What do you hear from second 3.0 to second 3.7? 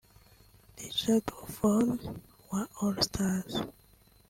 Stars)